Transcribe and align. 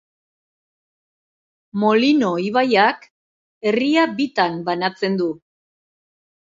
Molino 1.83 2.31
ibaiak 2.47 3.07
herria 3.71 4.09
bitan 4.23 4.61
banatzen 4.73 5.23
du. 5.25 5.33